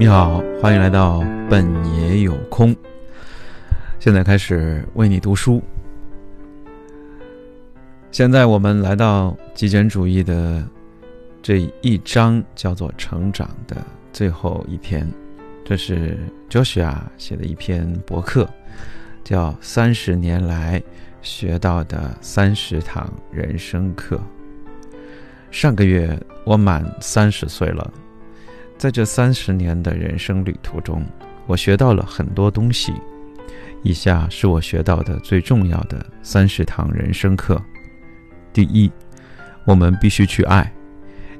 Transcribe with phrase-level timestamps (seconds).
[0.00, 2.72] 你好，欢迎来到本爷有空。
[3.98, 5.60] 现在开始为你读书。
[8.12, 10.64] 现在我们来到极简主义的
[11.42, 13.76] 这一章，叫做“成长”的
[14.12, 15.04] 最后一篇。
[15.64, 16.16] 这是
[16.48, 18.48] Joshua 写的一篇博客，
[19.24, 20.80] 叫《三十年来
[21.22, 24.14] 学到的三十堂人生课》。
[25.50, 27.92] 上个月我满三十岁了。
[28.78, 31.04] 在这三十年的人生旅途中，
[31.48, 32.94] 我学到了很多东西。
[33.82, 37.60] 以下是我学到的最重要的三十堂人生课：
[38.52, 38.90] 第一，
[39.64, 40.72] 我们必须去爱。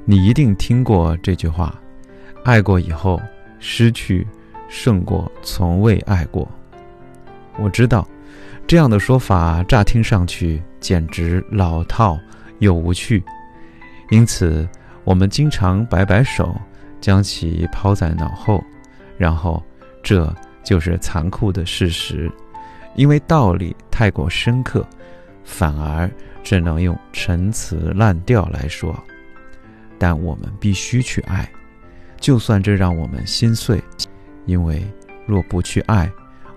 [0.03, 1.73] 你一定听过这句话
[2.43, 3.21] ：“爱过以后，
[3.57, 4.27] 失去
[4.67, 6.49] 胜过从未爱过。”
[7.57, 8.05] 我知道，
[8.67, 12.19] 这样的说法乍听上去简直老套
[12.59, 13.23] 又无趣，
[14.09, 14.67] 因此
[15.05, 16.53] 我们经常摆摆手。
[16.99, 18.63] 将其抛在脑后，
[19.17, 19.63] 然后，
[20.03, 20.33] 这
[20.63, 22.31] 就是残酷的事实，
[22.95, 24.85] 因为道理太过深刻，
[25.43, 26.09] 反而
[26.43, 28.97] 只能用陈词滥调来说。
[29.97, 31.49] 但我们必须去爱，
[32.19, 33.81] 就算这让我们心碎，
[34.45, 34.85] 因为
[35.25, 36.09] 若不去爱，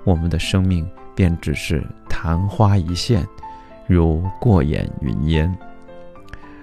[0.05, 3.27] 我们的生命便只是昙花一现，
[3.89, 5.53] 如过眼云烟。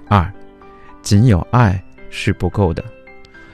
[0.08, 0.32] 二，
[1.02, 2.84] 仅有爱是不够的。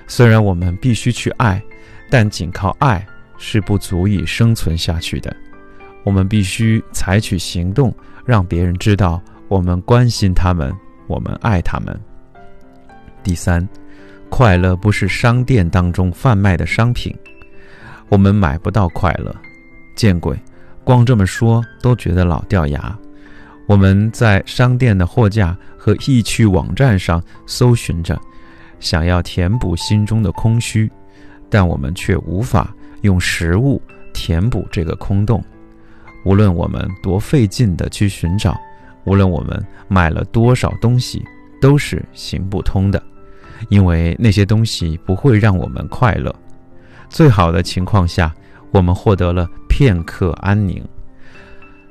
[0.07, 1.61] 虽然我们必须去爱，
[2.09, 3.05] 但仅靠爱
[3.37, 5.35] 是不足以生存下去的。
[6.03, 7.93] 我们必须采取行动，
[8.25, 10.71] 让别人知道我们关心他们，
[11.07, 11.99] 我们爱他们。
[13.23, 13.67] 第三，
[14.29, 17.13] 快乐不是商店当中贩卖的商品，
[18.07, 19.35] 我们买不到快乐。
[19.95, 20.37] 见鬼！
[20.83, 22.95] 光这么说都觉得老掉牙。
[23.65, 28.21] 我们在商店的货架和易趣网站上搜寻着。
[28.79, 30.91] 想要填补心中的空虚，
[31.49, 33.81] 但我们却无法用食物
[34.13, 35.43] 填补这个空洞。
[36.23, 38.59] 无论我们多费劲地去寻找，
[39.03, 41.23] 无论我们买了多少东西，
[41.61, 43.01] 都是行不通的，
[43.69, 46.33] 因为那些东西不会让我们快乐。
[47.09, 48.33] 最好的情况下，
[48.71, 50.81] 我们获得了片刻安宁；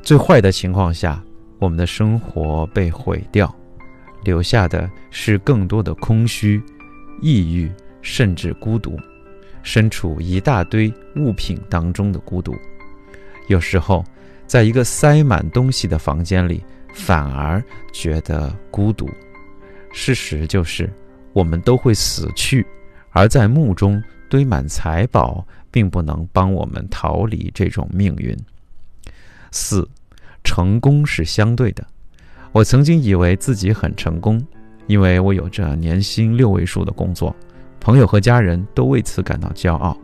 [0.03, 1.23] 最坏的情况下，
[1.61, 3.55] 我们的生活被毁掉，
[4.25, 6.61] 留下的是更多的空虚。
[7.21, 7.71] 抑郁，
[8.03, 8.99] 甚至孤独，
[9.63, 12.55] 身处一大堆物品当中的孤独。
[13.49, 14.05] 有时候，
[14.47, 16.63] 在一个塞满东西的房间里，
[16.95, 19.09] 反而觉得孤独。
[19.93, 20.93] 事实就是，
[21.33, 22.67] 我们都会死去，
[23.11, 28.37] 而在墓中堆满财宝，并不能帮我们逃离这种命运。
[29.51, 29.89] 四，
[30.43, 31.87] 成功是相对的。
[32.53, 34.45] 我曾经以为自己很成功。
[34.87, 37.35] 因为我有着年薪六位数的工作，
[37.81, 39.97] 朋友和家人都为此感到骄傲。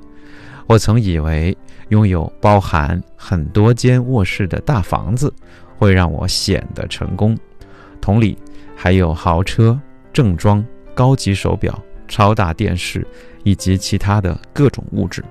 [0.66, 1.56] 我曾以为
[1.88, 5.32] 拥有包含很多间卧室的大房子
[5.76, 7.36] 会让我显得成功，
[8.00, 8.38] 同理，
[8.76, 9.78] 还有豪车、
[10.12, 10.64] 正装、
[10.94, 11.76] 高级手表、
[12.06, 13.06] 超大电视
[13.42, 15.24] 以及其他的各种物质。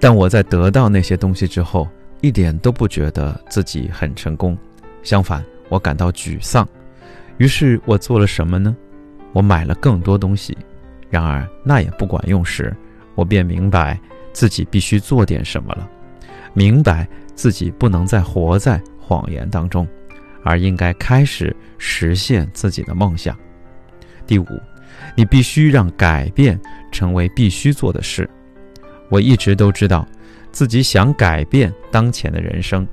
[0.00, 1.86] 但我在得到那些东西之后，
[2.20, 4.56] 一点都不觉得自己很成功，
[5.02, 6.66] 相反，我感到沮丧。
[7.38, 8.76] 于是我做了什么呢？
[9.32, 10.56] 我买了更多东西，
[11.10, 12.74] 然而那也不管用时，
[13.14, 14.00] 我便明白
[14.32, 15.88] 自己必须做点什么了，
[16.54, 19.86] 明白自己不能再活在谎言当中，
[20.42, 23.36] 而应该开始实现自己的梦想。
[24.26, 24.46] 第五，
[25.14, 26.58] 你必须让改变
[26.90, 28.28] 成为必须做的事。
[29.10, 30.08] 我一直都知道
[30.50, 32.88] 自己想改变当前的人生，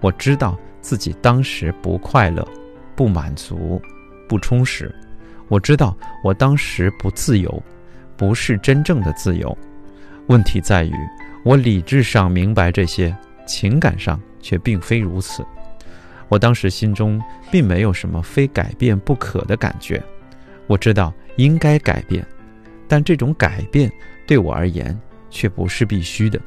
[0.00, 2.46] 我知道自己当时不快乐。
[2.96, 3.80] 不满足，
[4.28, 4.94] 不充实。
[5.48, 7.62] 我知道我当时不自由，
[8.16, 9.56] 不是真正的自由。
[10.28, 10.94] 问题在于，
[11.44, 13.14] 我理智上明白这些，
[13.46, 15.44] 情感上却并非如此。
[16.28, 17.20] 我当时心中
[17.50, 20.02] 并没有什么非改变不可的感觉。
[20.66, 22.26] 我知道应该改变，
[22.88, 23.92] 但这种改变
[24.26, 24.98] 对我而言
[25.28, 26.40] 却不是必须的，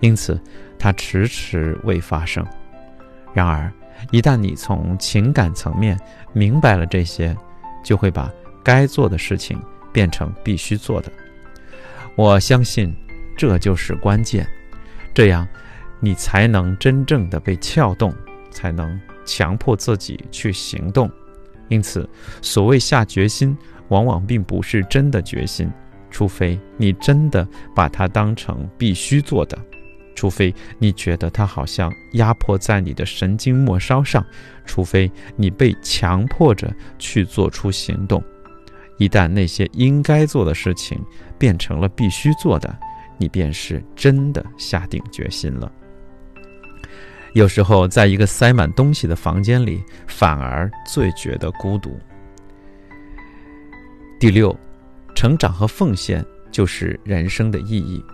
[0.00, 0.40] 因此
[0.78, 2.44] 它迟迟未发生。
[3.32, 3.72] 然而。
[4.10, 5.98] 一旦你从情感层面
[6.32, 7.36] 明白了这些，
[7.82, 8.30] 就会把
[8.62, 9.60] 该做的事情
[9.92, 11.10] 变成必须做的。
[12.16, 12.94] 我相信
[13.36, 14.46] 这就是关键，
[15.14, 15.46] 这样
[16.00, 18.14] 你才能真正的被撬动，
[18.50, 21.10] 才能强迫自己去行动。
[21.68, 22.08] 因此，
[22.42, 23.56] 所谓下决心，
[23.88, 25.70] 往往并不是真的决心，
[26.10, 29.58] 除非你真的把它当成必须做的。
[30.14, 34.24] 除非你觉得它好像压迫在你的神经末梢上，
[34.64, 38.22] 除非你被强迫着去做出行动，
[38.98, 41.00] 一旦那些应该做的事情
[41.38, 42.76] 变成了必须做的，
[43.18, 45.70] 你便是真的下定决心了。
[47.34, 51.98] 有时候，在一个塞满东西的房间里，反而最觉得孤独。
[54.20, 54.54] 第六，
[55.14, 58.04] 成长和奉献就是人生的意义，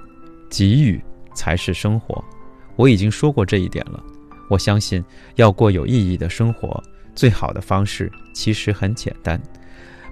[0.48, 1.02] 给予
[1.38, 2.23] 才是生活。
[2.75, 4.02] 我已经说过这一点了。
[4.50, 5.05] 我相信，
[5.37, 6.82] 要过有意义的生活，
[7.14, 9.40] 最好的方式其实很简单：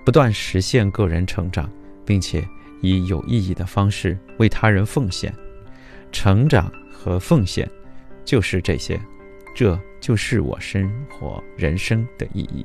[0.05, 1.69] 不断实现个人成长，
[2.05, 2.47] 并且
[2.81, 5.35] 以有意义的方式为他人奉献。
[6.13, 7.69] 成长和奉献。
[8.25, 9.01] 就是这些，
[9.55, 12.65] 这就是我生活人生的意义。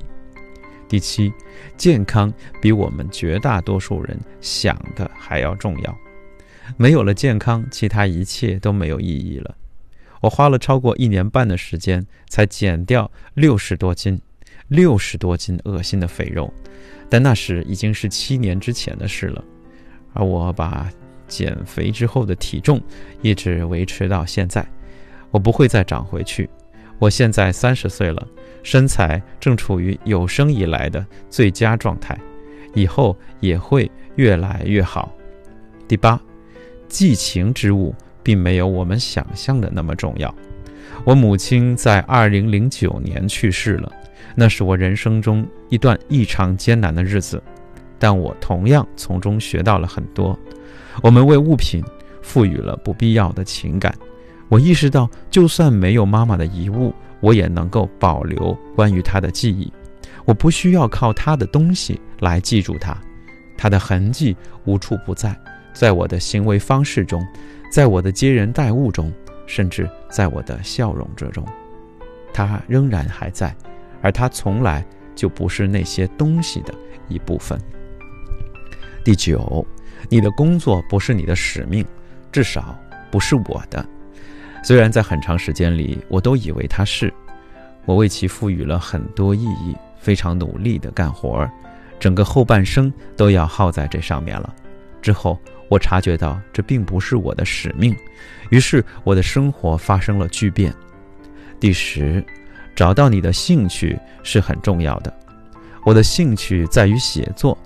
[0.87, 1.31] 第七，
[1.77, 5.97] 健康比我们绝大多数人想的还要重要。
[6.77, 9.55] 没有了健康，其他一切都没有意义了。
[10.21, 14.21] 我花了超过一年半的时间才减掉六十多斤，
[14.67, 16.53] 六十多斤恶心的肥肉，
[17.09, 19.43] 但那时已经是七年之前的事了。
[20.13, 20.91] 而我把
[21.27, 22.81] 减肥之后的体重
[23.21, 24.65] 一直维持到现在。
[25.31, 26.49] 我不会再长回去。
[26.99, 28.27] 我现在三十岁了，
[28.61, 32.15] 身材正处于有生以来的最佳状态，
[32.75, 35.11] 以后也会越来越好。
[35.87, 36.21] 第八，
[36.91, 40.33] 寄情之物并没有我们想象的那么重要。
[41.05, 43.91] 我母亲在二零零九年去世了，
[44.35, 47.41] 那是我人生中一段异常艰难的日子，
[47.97, 50.37] 但我同样从中学到了很多。
[51.01, 51.81] 我们为物品
[52.21, 53.95] 赋予了不必要的情感。
[54.49, 59.71] 我意识到，就算没有妈妈的遗物，我也能够保留关于她的记忆。
[60.25, 62.95] 我不需要靠她的东西来记住她，
[63.57, 64.35] 她的痕迹
[64.65, 65.35] 无处不在，
[65.73, 67.25] 在我的行为方式中，
[67.71, 69.11] 在我的接人待物中，
[69.45, 71.45] 甚至在我的笑容之中，
[72.33, 73.55] 它仍然还在，
[74.01, 74.85] 而它从来
[75.15, 76.73] 就不是那些东西的
[77.07, 77.59] 一部分。
[79.03, 79.65] 第九，
[80.09, 81.85] 你的工作不是你的使命，
[82.31, 82.77] 至少
[83.09, 83.83] 不是我的。
[84.63, 87.11] 虽然在很长时间里，我都以为他是，
[87.85, 91.51] 我为其赋予了很多意义，非常努力地干活儿，
[91.99, 94.53] 整个后半生都要耗在这上面了。
[95.01, 95.39] 之后，
[95.69, 97.95] 我察觉到这并不是我的使命，
[98.49, 100.73] 于是我的生活发生了巨变。
[101.59, 102.23] 第十，
[102.75, 105.13] 找到你的兴趣是很重要的。
[105.83, 107.57] 我的兴趣在于写作，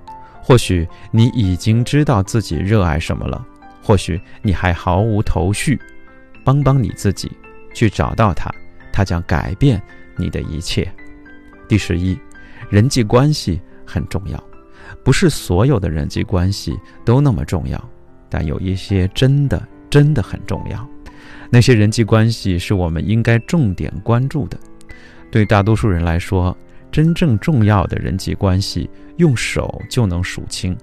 [0.41, 3.45] 或许你已经知道自己热爱什么了，
[3.83, 5.79] 或许你还毫无头绪。
[6.43, 7.31] 帮帮你自己，
[7.73, 8.49] 去找到它，
[8.93, 9.81] 它将改变
[10.15, 10.87] 你的一切。
[11.67, 12.15] 第十一，
[12.69, 14.41] 人际关系很重要，
[15.05, 17.81] 不是所有的人际关系都那么重要，
[18.27, 20.85] 但有一些真的真的很重要。
[21.51, 24.57] 那些人际关系是我们应该重点关注的。
[25.29, 26.57] 对大多数人来说，
[26.91, 30.75] 真正重要的人际关系用手就能数清，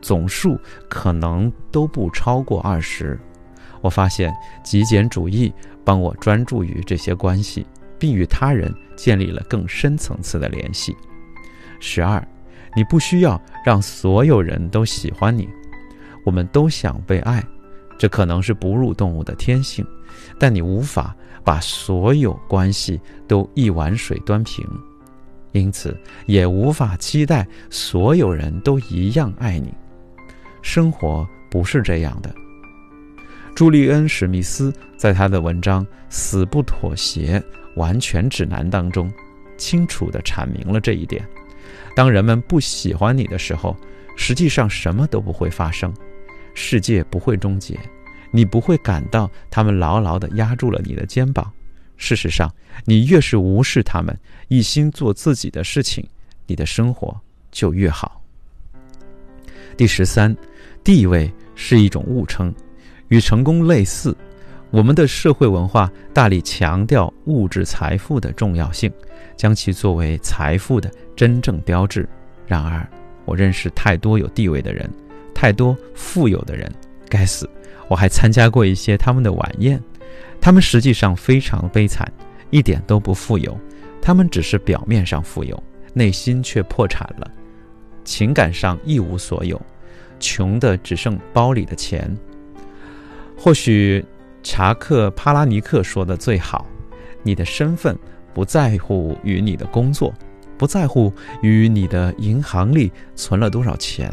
[0.00, 0.58] 总数
[0.88, 3.20] 可能都不超过二十。
[3.82, 4.34] 我发现
[4.64, 5.52] 极简主义
[5.84, 7.66] 帮我专注于这些关系，
[7.98, 10.96] 并与他人建立了更深层次的联系。
[11.80, 12.26] 十二，
[12.74, 15.48] 你不需要让所有人都喜欢你。
[16.24, 17.44] 我们都想被爱，
[17.98, 19.84] 这可能是哺乳动物的天性，
[20.38, 24.64] 但你无法把所有关系都一碗水端平，
[25.50, 29.74] 因此也无法期待所有人都一样爱你。
[30.62, 32.32] 生活不是这样的。
[33.54, 37.42] 朱利恩·史密斯在他的文章《死不妥协
[37.74, 39.12] 完全指南》当中，
[39.58, 41.22] 清楚地阐明了这一点。
[41.94, 43.76] 当人们不喜欢你的时候，
[44.16, 45.92] 实际上什么都不会发生，
[46.54, 47.78] 世界不会终结，
[48.30, 51.50] 你不会感到他们牢牢地压住了你的肩膀。
[51.96, 52.52] 事实上，
[52.84, 56.04] 你越是无视他们，一心做自己的事情，
[56.46, 57.18] 你的生活
[57.50, 58.20] 就越好。
[59.76, 60.36] 第十三，
[60.82, 62.52] 地位是一种误称。
[63.08, 64.16] 与成功类似，
[64.72, 68.90] 我们的社会文化大力强调物质财富的重要性，
[69.36, 72.08] 将其作为财富的真正标志。
[72.46, 72.88] 然而，
[73.26, 74.90] 我认识太多有地位的人，
[75.34, 76.72] 太多富有的人。
[77.06, 77.46] 该死，
[77.86, 79.78] 我还参加过一些他们的晚宴，
[80.40, 82.10] 他们实际上非常悲惨，
[82.48, 83.54] 一点都不富有。
[84.00, 85.62] 他们只是表面上富有，
[85.92, 87.30] 内心却破产了，
[88.04, 89.60] 情感上一无所有，
[90.18, 92.10] 穷的只剩包里的钱。
[93.36, 94.04] 或许，
[94.42, 96.66] 查克·帕拉尼克说的最好
[97.22, 97.96] ：“你的身份
[98.34, 100.12] 不在乎与你的工作，
[100.58, 104.10] 不在乎与你的银行里存了多少钱，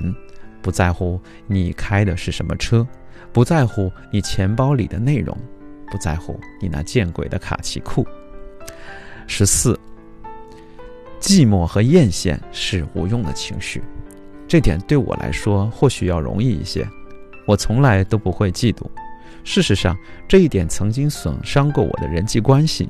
[0.62, 2.88] 不在乎你开的是什么车，
[3.34, 5.36] 不在乎你钱包里的内容，
[5.92, 8.06] 不在乎你那见鬼的卡其裤。”
[9.26, 9.80] 十四，
[11.20, 13.82] 寂寞和艳羡是无用的情绪。
[14.48, 16.88] 这点对我来说或许要容易一些。
[17.46, 18.86] 我从来都不会嫉妒。
[19.52, 22.88] 事实上，这一点曾经损伤过我的人际关系，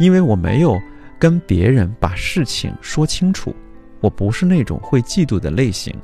[0.00, 0.80] 因为我没有
[1.18, 3.54] 跟别人把事情说清楚。
[4.00, 5.94] 我不是那种会嫉妒的类型。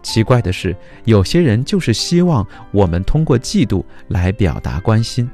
[0.00, 5.28] 奇怪的是，有些人就是希望我们通过嫉妒来表达关心。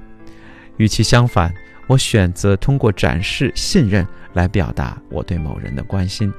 [0.79, 1.53] 与其相反，
[1.87, 6.33] 我选择通过展示信任来表达我对某人的关心，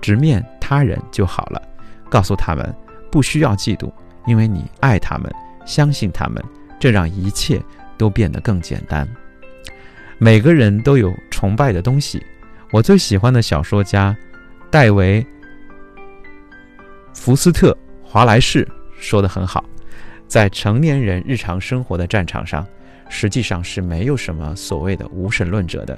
[0.00, 1.62] 直面他人就好了。
[2.10, 2.74] 告诉他们
[3.12, 3.92] 不需要嫉妒，
[4.26, 5.32] 因为你爱他们，
[5.64, 6.42] 相信他们。
[6.82, 7.62] 这让一切
[7.96, 9.08] 都变得更简单。
[10.18, 12.20] 每个人都有崇拜的东西。
[12.72, 14.16] 我最喜欢的小说家
[14.68, 15.22] 戴维·
[17.14, 17.70] 福斯特·
[18.02, 18.66] 华莱士
[18.98, 19.64] 说的很好：
[20.26, 22.66] 在成年人日常生活的战场上，
[23.08, 25.96] 实际上是没有什么所谓的无神论者的，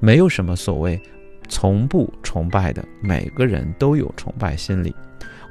[0.00, 1.00] 没有什么所谓
[1.48, 2.84] 从不崇拜的。
[3.00, 4.92] 每个人都有崇拜心理。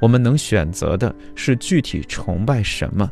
[0.02, 3.10] 我们能选择的是具体崇拜什么。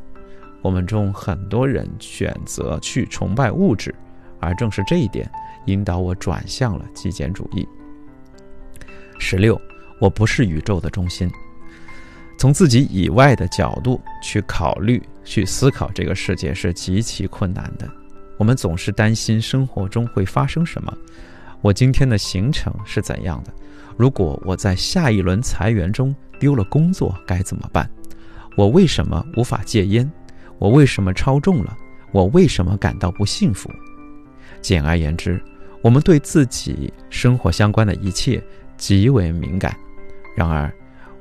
[0.64, 3.94] 我们中很多人选择去崇拜物质，
[4.40, 5.30] 而正是这一点
[5.66, 7.68] 引导我转向了极简主义。
[9.18, 9.61] 十六，
[10.00, 11.30] 我不是宇宙的中心。
[12.38, 17.87] 从自己以外的角度去考虑、去思考这个世界是极其困难的。
[18.38, 20.97] 我们总是担心生活中会发生什么，
[21.61, 23.52] 我今天的行程是怎样的？
[23.99, 27.87] 如果我在下一轮裁员中丢了工作该怎么办？
[28.56, 30.11] 我为什么无法戒烟？
[30.58, 31.76] 我为什么超重了？
[32.12, 33.70] 我为什么感到不幸福？
[34.61, 35.42] 简而言之，
[35.82, 38.42] 我们对自己生活相关的一切
[38.76, 39.76] 极为敏感。
[40.37, 40.73] 然而，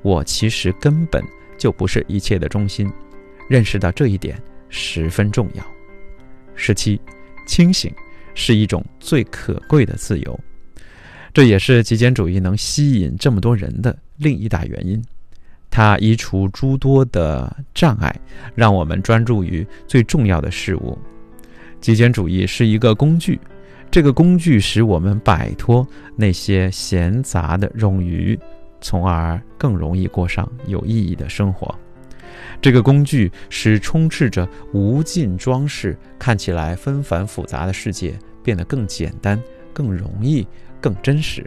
[0.01, 1.23] 我其实根本
[1.57, 2.91] 就不是一切的中心。
[3.49, 5.63] 认识到这一点十分重要。
[6.55, 6.99] 十七，
[7.45, 7.93] 清醒
[8.33, 10.39] 是一种最可贵的自由，
[11.33, 15.03] 这也是极简主义能吸引这么多人的另一大原因。
[15.73, 18.15] 它移除诸多的障碍，
[18.53, 20.95] 让我们专注于最重要的事物。
[21.81, 23.41] 极简主义是一个工具，
[23.89, 28.39] 这个工具使我们摆脱那些闲杂的冗余，
[28.81, 31.73] 从而更容易过上有意义的生活。
[32.61, 38.13] 这个工具使充斥着无尽装饰、看起来纷繁复杂的世界
[38.43, 39.41] 变得更简单、
[39.73, 40.47] 更容易、
[40.79, 41.43] 更真实。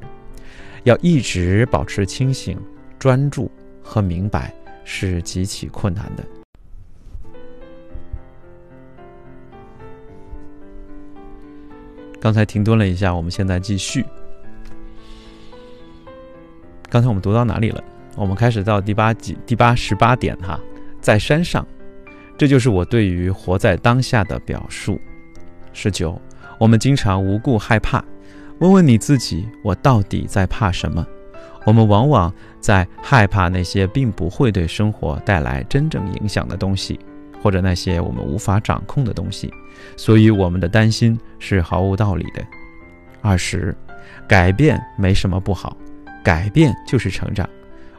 [0.83, 2.59] 要一直保持清醒、
[2.99, 3.49] 专注。
[3.87, 4.52] 和明白
[4.85, 6.25] 是极其困难的。
[12.21, 14.05] 刚才停顿了一下，我们现在继续。
[16.90, 17.83] 刚才我们读到哪里了？
[18.16, 20.59] 我们开始到第八集第八十八点哈，
[21.00, 21.64] 在山上，
[22.37, 25.00] 这就是我对于活在当下的表述。
[25.73, 26.21] 十九，
[26.59, 28.05] 我们经常无故害怕，
[28.59, 31.07] 问问你自己，我到底在怕什么？
[31.66, 36.99] 我们往往在害怕那些并不会对生活带来真正影响的东西，
[37.42, 39.52] 或者那些我们无法掌控的东西，
[39.96, 42.42] 所以我们的担心是毫无道理的。
[43.20, 43.76] 二十，
[44.28, 45.76] 改变没什么不好，
[46.23, 47.49] 改变就是成长。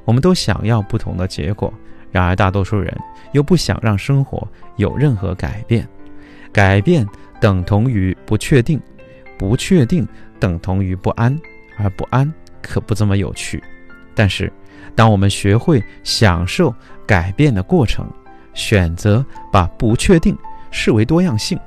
[0.05, 1.73] 我们都想要不同的结果，
[2.09, 2.97] 然而大多数人
[3.33, 4.47] 又不想让生活
[4.77, 5.85] 有任何改变。
[6.53, 7.05] 改变
[7.41, 8.79] 等同于不确定，
[9.37, 10.07] 不确定
[10.39, 11.37] 等同于不安，
[11.77, 12.33] 而不安。
[12.61, 13.63] 可不这么有趣，
[14.15, 14.51] 但是，
[14.95, 16.73] 当我们学会享受
[17.05, 18.09] 改变的过程，
[18.53, 20.37] 选择把不确定
[20.71, 21.59] 视为多样性，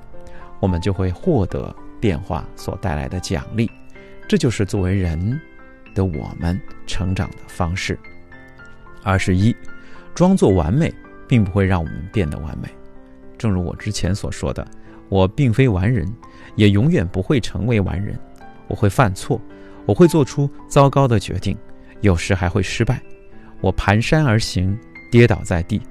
[0.58, 3.70] 我们就会获得变化所带来的奖励。
[4.28, 5.40] 这就是作为人
[5.94, 7.98] 的我们成长的方式。
[9.02, 9.54] 二十一，
[10.14, 10.92] 装作完美
[11.26, 12.68] 并不会让我们变得完美。
[13.38, 14.66] 正如我之前所说的，
[15.08, 16.06] 我并非完人，
[16.56, 18.18] 也永远不会成为完人。
[18.68, 19.40] 我会犯错。
[19.90, 21.58] 我会做出糟糕的决定，
[22.00, 23.02] 有时还会失败。
[23.60, 24.78] 我蹒跚而行，
[25.10, 25.82] 跌倒在地。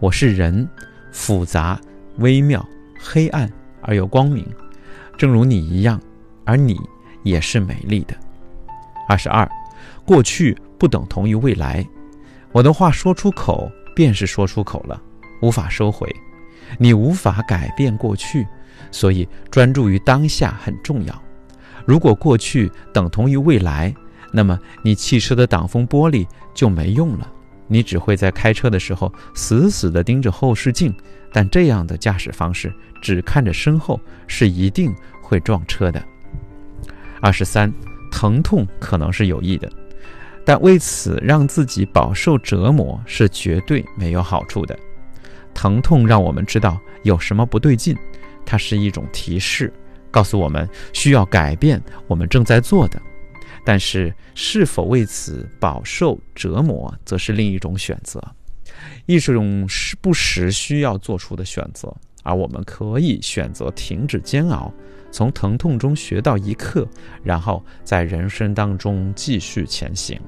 [0.00, 0.68] 我是人，
[1.12, 1.80] 复杂、
[2.16, 2.68] 微妙、
[2.98, 3.48] 黑暗
[3.80, 4.44] 而又光明，
[5.16, 6.00] 正如你一样，
[6.44, 6.76] 而你
[7.22, 8.16] 也是美丽的。
[9.08, 9.48] 二十二，
[10.04, 11.86] 过去不等同于未来。
[12.50, 15.00] 我的话说出口便是说出口了，
[15.40, 16.12] 无法收回。
[16.76, 18.44] 你无法改变过去，
[18.90, 21.23] 所以专注于当下很重要。
[21.84, 23.94] 如果过去等同于未来，
[24.32, 27.30] 那么你汽车的挡风玻璃就没用了。
[27.66, 30.94] 你只会在开车的时候死死地盯着后视镜，
[31.32, 36.02] 但这样的驾驶方式只看着身后是一定会撞车的。
[37.20, 37.72] 二十三，
[38.10, 39.70] 疼痛可能是有益的，
[40.44, 44.78] 但为此让自己饱受折磨是绝对没有好处的。
[45.54, 47.96] 疼痛让我们知道有什么不对劲，
[48.44, 49.72] 它是一种提示。
[50.14, 53.02] 告诉我们需要改变我们正在做的，
[53.64, 58.22] 但是是否为此饱受折磨，则是另一种选择，
[59.06, 61.92] 一种是不时需要做出的选择。
[62.22, 64.72] 而我们可以选择停止煎熬，
[65.10, 66.88] 从疼痛中学到一课，
[67.24, 70.18] 然后在人生当中继续前行。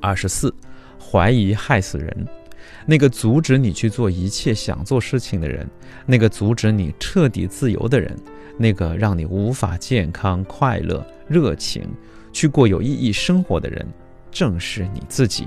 [0.00, 0.54] 二十四，
[1.00, 2.26] 怀疑害死人。
[2.84, 5.68] 那个阻止你去做一切想做事情的人，
[6.06, 8.16] 那个阻止你彻底自由的人，
[8.56, 11.88] 那个让你无法健康、快乐、热情
[12.32, 13.86] 去过有意义生活的人，
[14.30, 15.46] 正是你自己。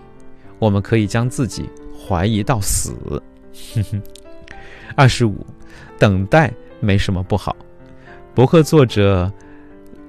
[0.59, 2.93] 我们可以将自己怀疑到死。
[4.95, 5.45] 二十五，
[5.99, 7.55] 等待没什么不好。
[8.33, 9.31] 博客作者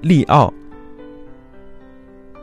[0.01, 0.53] 利奥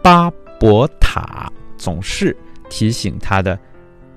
[0.03, 0.31] 巴
[0.61, 2.37] 博塔总是
[2.69, 3.59] 提醒他的。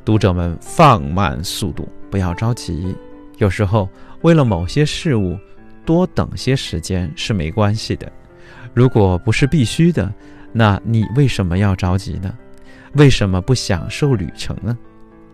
[0.07, 2.95] 读者们，放慢速度，不要着急。
[3.39, 3.89] 有时候，
[4.21, 5.37] 为了某些事物，
[5.85, 8.09] 多等些时间是没关系的。
[8.73, 10.09] 如果不是必须的，
[10.53, 12.33] 那你为什么要着急呢？
[12.93, 14.77] 为什么不享受旅程呢？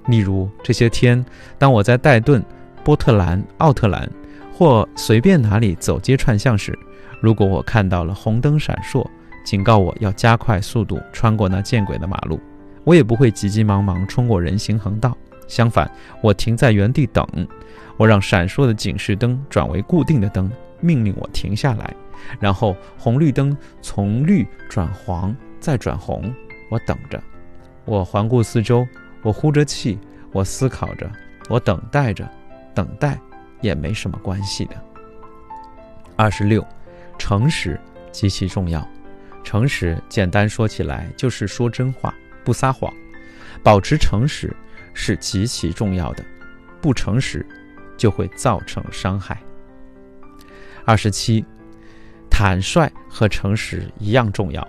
[0.08, 1.24] 例如，这些天，
[1.60, 2.44] 当我在戴顿、
[2.84, 4.10] 波特兰、奥特兰
[4.52, 6.76] 或随便哪里走街串巷时，
[7.22, 9.06] 如果我看到了红灯闪烁，
[9.46, 12.40] 警告我要加快速度穿过那见鬼的马路。
[12.84, 15.90] 我也不会急急忙忙冲过人行横道，相反，
[16.22, 17.26] 我停在原地等。
[17.98, 21.94] 我让闪烁的警示灯转为固定的灯，命令我停下来。
[22.40, 26.34] 然后红绿灯从绿转黄，再转红。
[26.70, 27.22] 我等着，
[27.86, 28.88] 我环顾四周，
[29.22, 30.00] 我呼着气，
[30.32, 31.10] 我思考着，
[31.50, 32.28] 我等待着。
[32.76, 33.20] 等待
[33.62, 34.76] 也没什么关系的。
[36.16, 36.66] 二十六，
[37.20, 37.80] 诚实
[38.12, 38.84] 极其重要。
[39.44, 42.12] 诚实，简单说起来就是说真话。
[42.44, 42.94] 不撒谎，
[43.64, 44.56] 保持诚实
[44.94, 46.24] 是极其重要的。
[46.82, 47.46] 不诚实，
[47.98, 49.42] 就会造成伤害。
[50.86, 51.46] 二十七，
[52.30, 54.68] 坦率和诚实一样重要。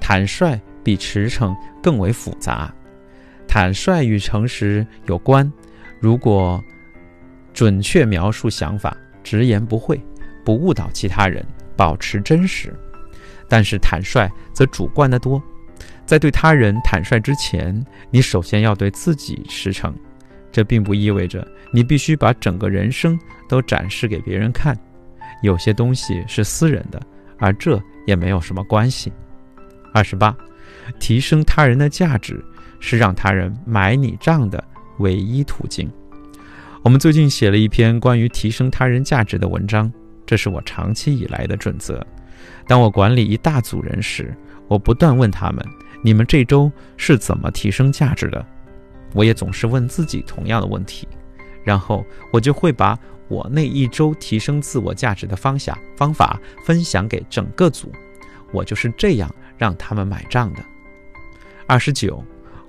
[0.00, 2.74] 坦率比驰骋更为复杂。
[3.46, 5.50] 坦率与诚实有关。
[6.00, 6.62] 如果
[7.52, 9.98] 准确描述想法，直言不讳，
[10.44, 12.74] 不误导其他人，保持真实。
[13.48, 15.40] 但是坦率则主观的多。
[16.06, 19.94] 在对他人坦率之前，你首先要对自己实诚。
[20.52, 24.78] 这并不意味着你必须把整个人生都展示给别人看。
[25.42, 27.02] 有些东西是私人的，
[27.38, 29.12] 而这也没有什么关系。
[29.92, 30.36] 二十八，
[31.00, 32.42] 提升他人的价值
[32.78, 34.62] 是让他人买你账的
[34.98, 35.90] 唯一途径。
[36.82, 39.92] 我们最近写了一篇关于提升他人价值的文章，
[40.24, 42.06] 这是我长期以来的准则。
[42.68, 44.32] 当我管理一大组人时，
[44.68, 45.66] 我不断问他们。
[46.04, 48.44] 你们这周是怎么提升价值的？
[49.14, 51.08] 我也总是问自己同样的问题，
[51.64, 57.90] 然后我就会把我那一周提升自我价值的方向方法分享给整个组。
[58.52, 60.62] 我就是这样让他们买账的。
[61.66, 62.22] 二十九，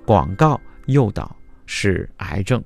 [0.06, 2.64] 广告诱导是癌症。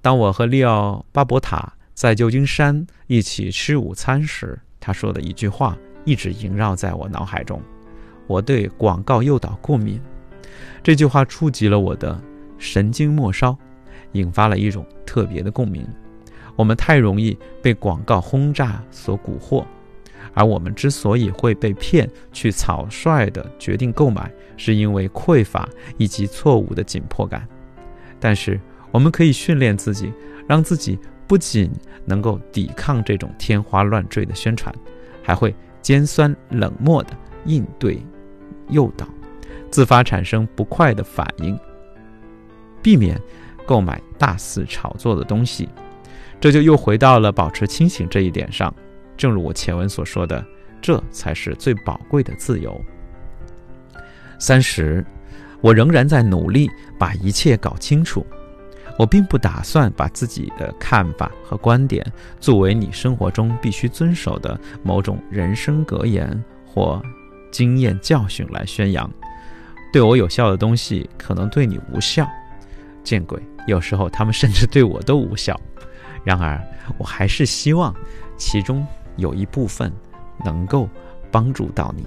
[0.00, 5.76] 当我和利奥巴博塔在旧金山一起吃午餐时，他说的一句话
[6.06, 7.60] 一直萦绕在我脑海中。
[8.28, 10.00] 我对广告诱导过敏，
[10.82, 12.20] 这句话触及了我的
[12.58, 13.56] 神经末梢，
[14.12, 15.84] 引发了一种特别的共鸣。
[16.54, 19.64] 我们太容易被广告轰炸所蛊惑，
[20.34, 27.48] 而我们之所以会被骗去草率地决定购买，是因为匮乏以及错误的紧迫感。
[28.20, 28.60] 但是，
[28.90, 30.12] 我们可以训练自己，
[30.46, 31.70] 让自己不仅
[32.04, 34.74] 能够抵抗这种天花乱坠的宣传，
[35.22, 38.02] 还会尖酸冷漠地应对。
[38.68, 39.06] 诱导，
[39.70, 41.58] 自发产生不快的反应，
[42.82, 43.20] 避免
[43.66, 45.68] 购买大肆炒作的东西，
[46.40, 48.74] 这就又回到了保持清醒这一点上。
[49.16, 50.44] 正如我前文所说的，
[50.80, 52.80] 这才是最宝贵的自由。
[54.38, 55.04] 三十，
[55.60, 58.24] 我仍然在努力把一切搞清楚。
[58.96, 62.04] 我并不打算把自己的看法和观点
[62.40, 67.00] 作为你生活中必须遵守的某种人生格言或。
[67.50, 69.10] 经验教训来宣扬，
[69.92, 72.28] 对我有效的东西可能对你无效。
[73.04, 75.58] 见鬼，有时候他们甚至对我都无效。
[76.24, 76.60] 然而，
[76.98, 77.94] 我还是希望
[78.36, 79.90] 其中有一部分
[80.44, 80.88] 能够
[81.30, 82.04] 帮助到你。